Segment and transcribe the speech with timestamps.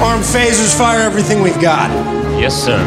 [0.00, 1.90] Arm phasers, fire everything we've got.
[2.40, 2.78] Yes, sir.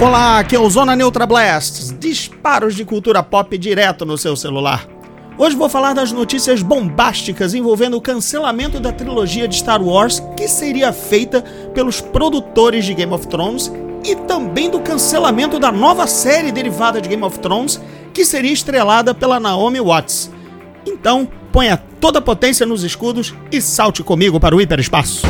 [0.00, 4.84] Olá, aqui é o Zona Neutra Blast, disparos de cultura pop direto no seu celular.
[5.38, 10.48] Hoje vou falar das notícias bombásticas envolvendo o cancelamento da trilogia de Star Wars que
[10.48, 11.40] seria feita
[11.72, 13.70] pelos produtores de Game of Thrones
[14.04, 17.80] e também do cancelamento da nova série derivada de Game of Thrones
[18.14, 20.30] que seria estrelada pela Naomi Watts.
[20.86, 25.26] Então, ponha toda a potência nos escudos e salte comigo para o hiperespaço.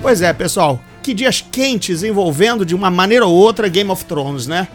[0.00, 4.46] Pois é, pessoal, que dias quentes envolvendo de uma maneira ou outra Game of Thrones,
[4.46, 4.68] né?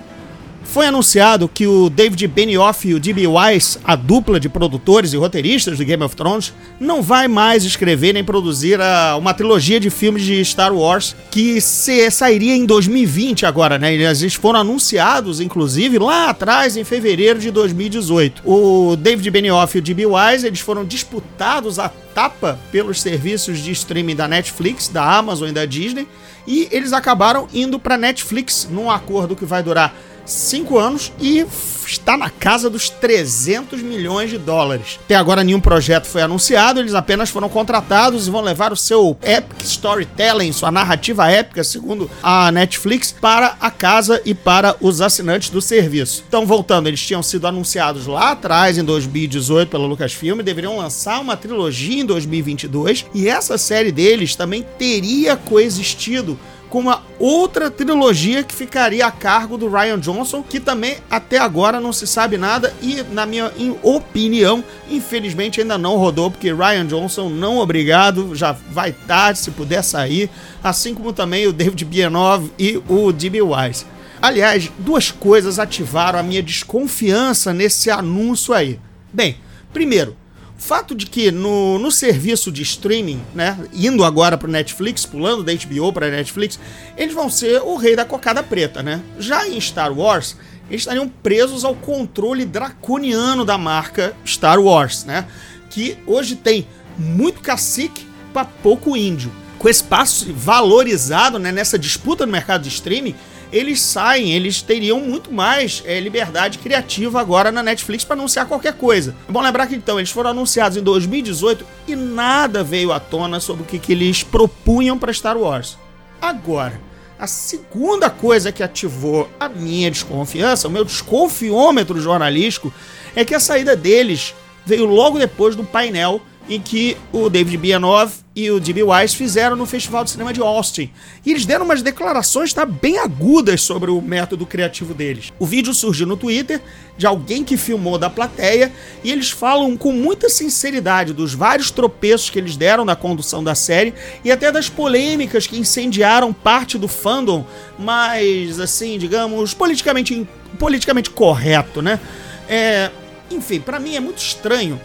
[0.63, 3.27] Foi anunciado que o David Benioff e o D.B.
[3.27, 8.13] Weiss, a dupla de produtores e roteiristas do Game of Thrones, não vai mais escrever
[8.13, 13.45] nem produzir a, uma trilogia de filmes de Star Wars que se, sairia em 2020
[13.45, 13.93] agora, né?
[13.93, 18.41] Eles foram anunciados, inclusive, lá atrás, em fevereiro de 2018.
[18.45, 20.05] O David Benioff e o D.B.
[20.05, 25.53] Weiss, eles foram disputados a tapa pelos serviços de streaming da Netflix, da Amazon e
[25.53, 26.07] da Disney,
[26.47, 29.93] e eles acabaram indo para Netflix num acordo que vai durar
[30.25, 31.45] cinco anos e
[31.85, 34.99] está na casa dos 300 milhões de dólares.
[35.03, 39.17] Até agora nenhum projeto foi anunciado, eles apenas foram contratados e vão levar o seu
[39.21, 45.49] epic storytelling, sua narrativa épica, segundo a Netflix, para a casa e para os assinantes
[45.49, 46.23] do serviço.
[46.27, 51.35] Então, voltando, eles tinham sido anunciados lá atrás, em 2018, pela Lucasfilm, deveriam lançar uma
[51.35, 56.37] trilogia em 2022 e essa série deles também teria coexistido
[56.71, 61.81] com uma outra trilogia que ficaria a cargo do Ryan Johnson, que também até agora
[61.81, 63.51] não se sabe nada e, na minha
[63.83, 69.83] opinião, infelizmente ainda não rodou, porque Ryan Johnson, não obrigado, já vai tarde se puder
[69.83, 70.29] sair,
[70.63, 73.41] assim como também o David Bienov e o D.B.
[73.41, 73.85] Wise.
[74.21, 78.79] Aliás, duas coisas ativaram a minha desconfiança nesse anúncio aí.
[79.11, 79.35] Bem,
[79.73, 80.15] primeiro,
[80.61, 85.51] fato de que no, no serviço de streaming, né, indo agora para Netflix, pulando da
[85.51, 86.59] HBO para Netflix,
[86.95, 89.01] eles vão ser o rei da cocada preta, né?
[89.17, 90.37] Já em Star Wars,
[90.69, 95.25] eles estariam presos ao controle draconiano da marca Star Wars, né?
[95.71, 99.31] Que hoje tem muito cacique para pouco índio.
[99.57, 103.15] Com espaço valorizado né, nessa disputa no mercado de streaming,
[103.51, 108.73] eles saem, eles teriam muito mais é, liberdade criativa agora na Netflix para anunciar qualquer
[108.73, 109.15] coisa.
[109.27, 113.39] É bom lembrar que então eles foram anunciados em 2018 e nada veio à tona
[113.39, 115.77] sobre o que, que eles propunham para Star Wars.
[116.21, 116.79] Agora,
[117.19, 122.73] a segunda coisa que ativou a minha desconfiança, o meu desconfiômetro jornalístico,
[123.15, 124.33] é que a saída deles
[124.65, 128.83] veio logo depois do painel em que o David Bianov e o D.B.
[128.83, 130.89] Wise fizeram no Festival de Cinema de Austin.
[131.25, 135.31] E eles deram umas declarações tá, bem agudas sobre o método criativo deles.
[135.37, 136.61] O vídeo surgiu no Twitter
[136.97, 138.71] de alguém que filmou da plateia
[139.03, 143.55] e eles falam com muita sinceridade dos vários tropeços que eles deram na condução da
[143.55, 147.45] série e até das polêmicas que incendiaram parte do fandom,
[147.77, 150.27] mas assim, digamos, politicamente,
[150.57, 151.99] politicamente correto, né?
[152.47, 152.91] É,
[153.29, 154.79] enfim, para mim é muito estranho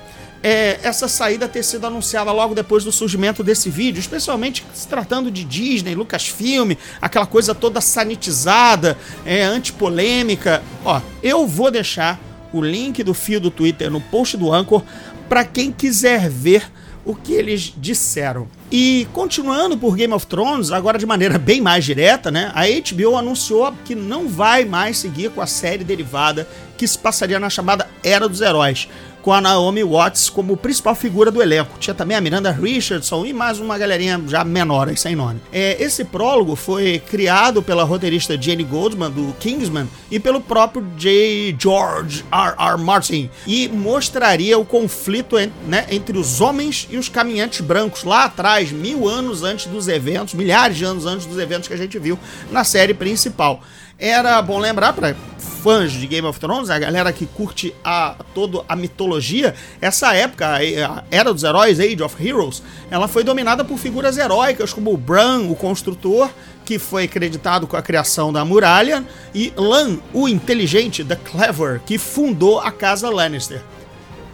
[0.46, 5.28] é, essa saída ter sido anunciada logo depois do surgimento desse vídeo, especialmente se tratando
[5.28, 10.62] de Disney, Lucasfilm, aquela coisa toda sanitizada, é, antipolêmica.
[10.84, 12.20] Ó, eu vou deixar
[12.52, 14.84] o link do fio do Twitter no post do Anchor
[15.28, 16.70] para quem quiser ver
[17.04, 18.46] o que eles disseram.
[18.70, 22.52] E continuando por Game of Thrones, agora de maneira bem mais direta, né?
[22.54, 27.40] A HBO anunciou que não vai mais seguir com a série derivada que se passaria
[27.40, 28.88] na chamada Era dos Heróis,
[29.26, 31.76] com a Naomi Watts como principal figura do elenco.
[31.80, 35.40] Tinha também a Miranda Richardson e mais uma galerinha já menor aí, sem nome.
[35.52, 41.56] É, esse prólogo foi criado pela roteirista Jenny Goldman, do Kingsman, e pelo próprio J.
[41.58, 42.54] George R.
[42.56, 42.78] R.
[42.80, 45.34] Martin, e mostraria o conflito
[45.66, 50.34] né, entre os homens e os caminhantes brancos lá atrás, mil anos antes dos eventos,
[50.34, 52.16] milhares de anos antes dos eventos que a gente viu
[52.52, 53.60] na série principal.
[53.98, 58.62] Era bom lembrar para fãs de Game of Thrones, a galera que curte a toda
[58.68, 63.78] a mitologia, essa época, a Era dos Heróis, Age of Heroes, ela foi dominada por
[63.78, 66.28] figuras heróicas como o Bran, o construtor,
[66.62, 69.02] que foi acreditado com a criação da muralha,
[69.34, 73.62] e Lan, o inteligente, The Clever, que fundou a casa Lannister.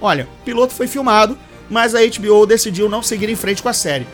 [0.01, 1.39] Olha, o piloto foi filmado,
[1.71, 4.09] mas a HBO decidiu não seguir em frente com a série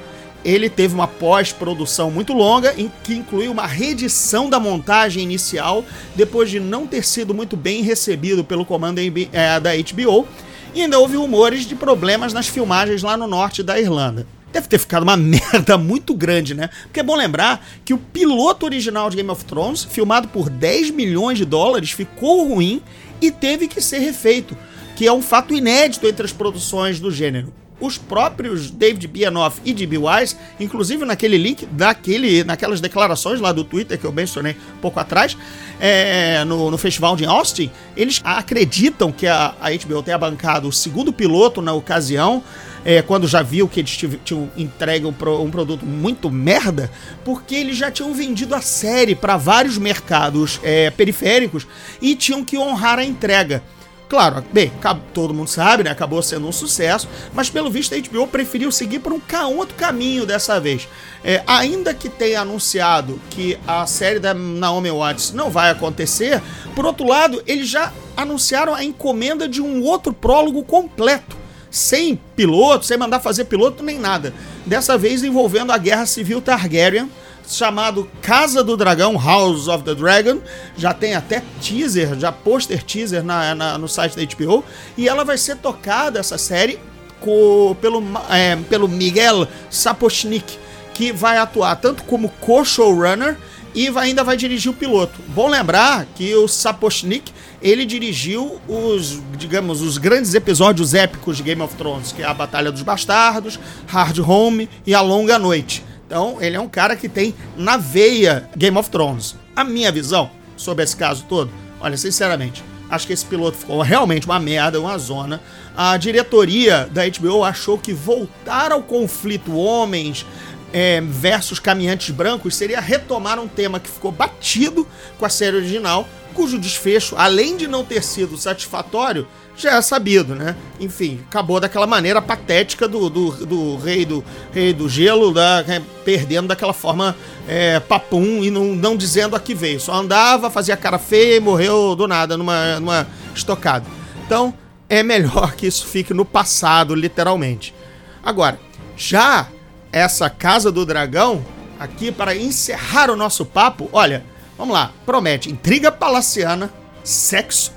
[0.45, 6.51] ele teve uma pós-produção muito longa, em que incluiu uma reedição da montagem inicial, depois
[6.51, 10.27] de não ter sido muito bem recebido pelo comando é, da HBO,
[10.75, 14.27] e ainda houve rumores de problemas nas filmagens lá no norte da Irlanda.
[14.53, 16.71] deve ter ficado uma merda muito grande, né?
[16.85, 20.91] Porque é bom lembrar que o piloto original de Game of Thrones, filmado por 10
[20.91, 22.81] milhões de dólares, ficou ruim
[23.21, 24.57] e teve que ser refeito,
[24.95, 29.73] que é um fato inédito entre as produções do gênero os próprios David Bianoff e
[29.73, 29.99] D.B.
[29.99, 35.37] Wise, inclusive naquele link, daquele, naquelas declarações lá do Twitter que eu mencionei pouco atrás,
[35.81, 40.73] é, no, no, festival de Austin, eles acreditam que a, a HBO tenha bancado o
[40.73, 42.43] segundo piloto na ocasião,
[42.85, 46.91] é, quando já viu que eles tinham entregue um, pro, um, produto muito merda,
[47.25, 51.67] porque eles já tinham vendido a série para vários mercados é, periféricos
[52.01, 53.63] e tinham que honrar a entrega.
[54.09, 54.73] Claro, bem,
[55.13, 55.91] todo mundo sabe, né?
[55.91, 59.21] Acabou sendo um sucesso, mas pelo visto a HBO preferiu seguir por um
[59.57, 60.89] outro caminho dessa vez.
[61.23, 66.41] É, ainda que tenha anunciado que a série da Naomi Watts não vai acontecer,
[66.75, 71.37] por outro lado, eles já anunciaram a encomenda de um outro prólogo completo.
[71.71, 74.33] Sem piloto, sem mandar fazer piloto nem nada.
[74.65, 77.11] Dessa vez envolvendo a Guerra Civil Targaryen,
[77.49, 80.41] chamado Casa do Dragão, House of the Dragon.
[80.77, 84.65] Já tem até teaser, já pôster teaser na, na, no site da HBO.
[84.97, 86.79] E ela vai ser tocada, essa série,
[87.21, 90.59] co, pelo, é, pelo Miguel Sapochnik,
[90.95, 93.37] que vai atuar tanto como co-showrunner
[93.75, 95.15] e vai, ainda vai dirigir o piloto.
[95.29, 101.61] Bom lembrar que o Sapochnik ele dirigiu os, digamos, os grandes episódios épicos de Game
[101.61, 105.85] of Thrones, que é a Batalha dos Bastardos, Hard Home e A Longa Noite.
[106.09, 109.37] Então, ele é um cara que tem na veia Game of Thrones.
[109.55, 114.25] A minha visão sobre esse caso todo, olha, sinceramente, acho que esse piloto ficou realmente
[114.25, 115.39] uma merda, uma zona.
[115.77, 120.25] A diretoria da HBO achou que voltar ao conflito homens
[120.73, 124.87] é, versus caminhantes brancos seria retomar um tema que ficou batido
[125.19, 129.27] com a série original, cujo desfecho, além de não ter sido satisfatório,
[129.57, 130.55] já é sabido, né?
[130.79, 135.83] Enfim, acabou daquela maneira patética do, do, do rei do rei do gelo, da, é,
[136.05, 137.17] perdendo daquela forma
[137.49, 139.81] é, papum e não, não dizendo a que veio.
[139.81, 143.85] Só andava, fazia cara feia e morreu do nada numa, numa estocada.
[144.25, 144.55] Então,
[144.89, 147.75] é melhor que isso fique no passado, literalmente.
[148.23, 148.61] Agora,
[148.97, 149.49] já
[149.93, 151.45] essa Casa do Dragão,
[151.79, 154.25] aqui para encerrar o nosso papo, olha,
[154.57, 156.73] vamos lá, promete intriga palaciana,
[157.05, 157.73] sexo,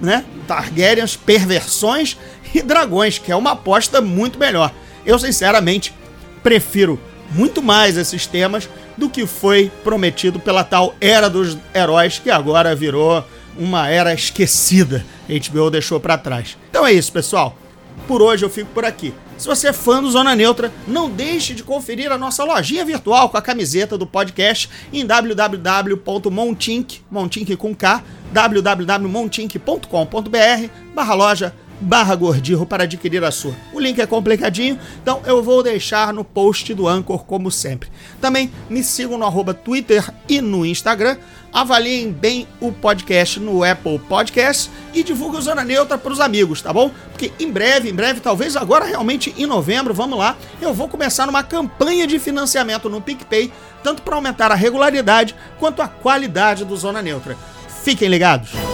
[0.00, 0.24] né?
[0.46, 2.16] Targaryens, perversões
[2.54, 4.72] e dragões, que é uma aposta muito melhor.
[5.06, 5.94] Eu, sinceramente,
[6.42, 7.00] prefiro
[7.30, 12.74] muito mais esses temas do que foi prometido pela tal Era dos Heróis, que agora
[12.74, 13.24] virou
[13.58, 15.04] uma era esquecida.
[15.28, 16.56] A HBO deixou para trás.
[16.70, 17.56] Então é isso, pessoal.
[18.06, 19.14] Por hoje eu fico por aqui.
[19.36, 23.28] Se você é fã do Zona Neutra, não deixe de conferir a nossa lojinha virtual
[23.28, 28.02] com a camiseta do podcast em www.montink, montink com K,
[28.32, 33.54] www.montink.com.br barra loja barra gordirro para adquirir a sua.
[33.72, 37.90] O link é complicadinho, então eu vou deixar no post do Anchor, como sempre.
[38.20, 41.16] Também me sigam no arroba Twitter e no Instagram.
[41.52, 46.60] Avaliem bem o podcast no Apple Podcasts e divulguem o Zona Neutra para os amigos,
[46.60, 46.90] tá bom?
[47.10, 51.28] Porque em breve, em breve, talvez agora realmente em novembro, vamos lá, eu vou começar
[51.28, 53.52] uma campanha de financiamento no PicPay,
[53.84, 57.36] tanto para aumentar a regularidade quanto a qualidade do Zona Neutra.
[57.84, 58.73] Fiquem ligados!